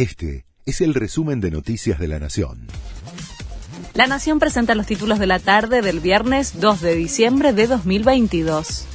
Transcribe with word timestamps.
Este 0.00 0.46
es 0.64 0.80
el 0.80 0.94
resumen 0.94 1.42
de 1.42 1.50
Noticias 1.50 1.98
de 1.98 2.08
la 2.08 2.18
Nación. 2.18 2.68
La 3.92 4.06
Nación 4.06 4.38
presenta 4.38 4.74
los 4.74 4.86
títulos 4.86 5.18
de 5.18 5.26
la 5.26 5.38
tarde 5.38 5.82
del 5.82 6.00
viernes 6.00 6.58
2 6.58 6.80
de 6.80 6.94
diciembre 6.94 7.52
de 7.52 7.66
2022. 7.66 8.86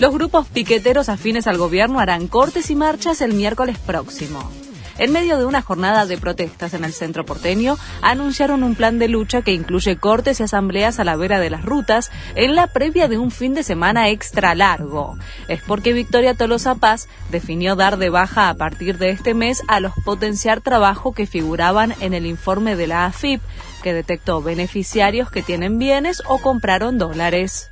Los 0.00 0.12
grupos 0.12 0.48
piqueteros 0.48 1.08
afines 1.08 1.46
al 1.46 1.58
gobierno 1.58 2.00
harán 2.00 2.26
cortes 2.26 2.70
y 2.70 2.74
marchas 2.74 3.20
el 3.20 3.34
miércoles 3.34 3.78
próximo. 3.78 4.50
En 4.98 5.10
medio 5.12 5.38
de 5.38 5.46
una 5.46 5.62
jornada 5.62 6.06
de 6.06 6.18
protestas 6.18 6.74
en 6.74 6.84
el 6.84 6.92
centro 6.92 7.24
porteño, 7.24 7.78
anunciaron 8.02 8.62
un 8.62 8.74
plan 8.74 8.98
de 8.98 9.08
lucha 9.08 9.42
que 9.42 9.52
incluye 9.52 9.96
cortes 9.96 10.40
y 10.40 10.42
asambleas 10.42 11.00
a 11.00 11.04
la 11.04 11.16
vera 11.16 11.40
de 11.40 11.50
las 11.50 11.64
rutas 11.64 12.10
en 12.34 12.54
la 12.54 12.66
previa 12.66 13.08
de 13.08 13.18
un 13.18 13.30
fin 13.30 13.54
de 13.54 13.62
semana 13.62 14.10
extra 14.10 14.54
largo. 14.54 15.16
Es 15.48 15.62
porque 15.62 15.92
Victoria 15.92 16.34
Tolosa 16.34 16.74
Paz 16.74 17.08
definió 17.30 17.74
dar 17.74 17.96
de 17.96 18.10
baja 18.10 18.48
a 18.48 18.54
partir 18.54 18.98
de 18.98 19.10
este 19.10 19.34
mes 19.34 19.62
a 19.66 19.80
los 19.80 19.92
potenciar 20.04 20.60
trabajo 20.60 21.12
que 21.12 21.26
figuraban 21.26 21.94
en 22.00 22.12
el 22.12 22.26
informe 22.26 22.76
de 22.76 22.86
la 22.86 23.06
AFIP, 23.06 23.40
que 23.82 23.94
detectó 23.94 24.42
beneficiarios 24.42 25.30
que 25.30 25.42
tienen 25.42 25.78
bienes 25.78 26.22
o 26.28 26.38
compraron 26.38 26.98
dólares. 26.98 27.70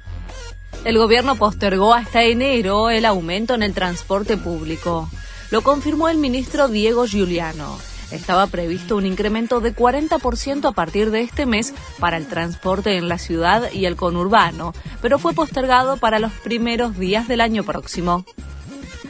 El 0.84 0.96
gobierno 0.96 1.36
postergó 1.36 1.92
hasta 1.92 2.22
enero 2.22 2.88
el 2.88 3.04
aumento 3.04 3.54
en 3.54 3.62
el 3.62 3.74
transporte 3.74 4.38
público. 4.38 5.10
Lo 5.50 5.62
confirmó 5.62 6.08
el 6.08 6.18
ministro 6.18 6.68
Diego 6.68 7.06
Giuliano. 7.06 7.78
Estaba 8.10 8.46
previsto 8.46 8.96
un 8.96 9.06
incremento 9.06 9.60
de 9.60 9.74
40% 9.74 10.68
a 10.68 10.72
partir 10.72 11.10
de 11.10 11.22
este 11.22 11.46
mes 11.46 11.74
para 11.98 12.16
el 12.16 12.26
transporte 12.26 12.96
en 12.96 13.08
la 13.08 13.18
ciudad 13.18 13.70
y 13.72 13.86
el 13.86 13.96
conurbano, 13.96 14.72
pero 15.00 15.18
fue 15.18 15.32
postergado 15.32 15.96
para 15.96 16.18
los 16.18 16.32
primeros 16.32 16.98
días 16.98 17.28
del 17.28 17.40
año 17.40 17.62
próximo. 17.62 18.24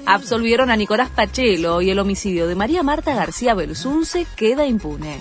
Absolvieron 0.07 0.71
a 0.71 0.77
Nicolás 0.77 1.11
Pachelo 1.11 1.83
y 1.83 1.91
el 1.91 1.99
homicidio 1.99 2.47
de 2.47 2.55
María 2.55 2.83
Marta 2.83 3.15
García 3.15 3.55
Belsunce 3.55 4.27
queda 4.37 4.67
impune. 4.67 5.21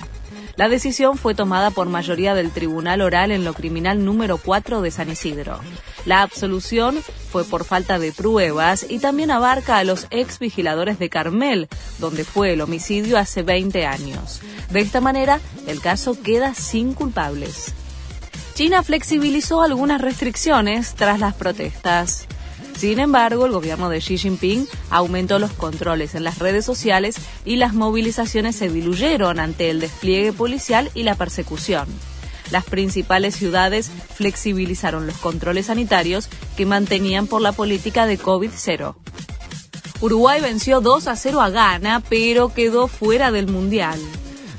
La 0.60 0.68
decisión 0.68 1.18
fue 1.18 1.36
tomada 1.36 1.72
por 1.72 1.88
mayoría 1.88 2.34
del 2.36 2.52
Tribunal 2.52 3.00
Oral 3.00 3.32
en 3.32 3.46
lo 3.46 3.54
Criminal 3.54 4.04
número 4.04 4.38
4 4.38 4.82
de 4.82 4.92
San 4.92 5.10
Isidro. 5.10 5.58
La 6.04 6.22
absolución 6.22 7.02
fue 7.32 7.46
por 7.46 7.64
falta 7.64 7.98
de 7.98 8.12
pruebas 8.12 8.86
y 8.90 9.00
también 9.00 9.32
abarca 9.32 9.78
a 9.78 9.86
los 9.86 10.08
ex 10.10 10.38
vigiladores 10.38 11.00
de 11.00 11.08
Carmel, 11.08 11.70
donde 12.00 12.26
fue 12.26 12.52
el 12.52 12.60
homicidio 12.60 13.18
hace 13.18 13.42
20 13.42 13.86
años. 13.86 14.42
De 14.70 14.82
esta 14.82 15.00
manera, 15.00 15.40
el 15.66 15.80
caso 15.80 16.22
queda 16.22 16.54
sin 16.54 16.94
culpables. 16.94 17.74
China 18.54 18.84
flexibilizó 18.84 19.62
algunas 19.62 20.02
restricciones 20.02 20.94
tras 20.94 21.22
las 21.22 21.36
protestas. 21.36 22.28
Sin 22.80 22.98
embargo, 23.00 23.46
el 23.46 23.52
gobierno 23.52 23.90
de 23.90 24.00
Xi 24.00 24.18
Jinping 24.18 24.66
aumentó 24.90 25.38
los 25.38 25.52
controles 25.52 26.16
en 26.16 26.24
las 26.24 26.40
redes 26.40 26.64
sociales 26.64 27.18
y 27.44 27.58
las 27.58 27.74
movilizaciones 27.74 28.56
se 28.56 28.70
diluyeron 28.70 29.42
ante 29.42 29.70
el 29.70 29.82
despliegue 29.82 30.32
policial 30.32 30.90
y 30.94 31.04
la 31.04 31.16
persecución. 31.16 31.90
Las 32.52 32.64
principales 32.64 33.36
ciudades 33.36 33.92
flexibilizaron 34.16 35.08
los 35.08 35.18
controles 35.18 35.66
sanitarios 35.66 36.30
que 36.56 36.66
mantenían 36.66 37.28
por 37.28 37.42
la 37.42 37.52
política 37.52 38.06
de 38.06 38.18
COVID-0. 38.18 38.96
Uruguay 40.00 40.40
venció 40.40 40.80
2 40.80 41.08
a 41.08 41.18
0 41.18 41.42
a 41.42 41.50
Ghana, 41.50 42.02
pero 42.08 42.54
quedó 42.54 42.88
fuera 42.88 43.30
del 43.30 43.48
Mundial 43.48 44.00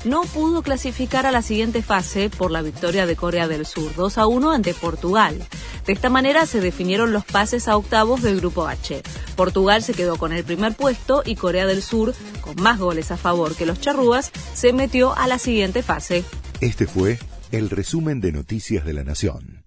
no 0.03 0.23
pudo 0.23 0.63
clasificar 0.63 1.25
a 1.25 1.31
la 1.31 1.41
siguiente 1.41 1.83
fase 1.83 2.29
por 2.29 2.49
la 2.51 2.61
victoria 2.61 3.05
de 3.05 3.15
Corea 3.15 3.47
del 3.47 3.65
Sur 3.65 3.93
2 3.95 4.17
a 4.17 4.25
1 4.25 4.51
ante 4.51 4.73
Portugal. 4.73 5.47
De 5.85 5.93
esta 5.93 6.09
manera 6.09 6.45
se 6.45 6.61
definieron 6.61 7.11
los 7.11 7.25
pases 7.25 7.67
a 7.67 7.75
octavos 7.75 8.21
del 8.21 8.39
Grupo 8.39 8.67
H. 8.67 9.01
Portugal 9.35 9.81
se 9.81 9.93
quedó 9.93 10.17
con 10.17 10.31
el 10.31 10.43
primer 10.43 10.73
puesto 10.75 11.23
y 11.25 11.35
Corea 11.35 11.65
del 11.65 11.81
Sur, 11.81 12.13
con 12.41 12.55
más 12.61 12.79
goles 12.79 13.11
a 13.11 13.17
favor 13.17 13.55
que 13.55 13.65
los 13.65 13.81
charrúas, 13.81 14.31
se 14.53 14.73
metió 14.73 15.17
a 15.17 15.27
la 15.27 15.39
siguiente 15.39 15.81
fase. 15.81 16.23
Este 16.59 16.85
fue 16.85 17.17
el 17.51 17.69
resumen 17.69 18.21
de 18.21 18.31
Noticias 18.31 18.85
de 18.85 18.93
la 18.93 19.03
Nación. 19.03 19.60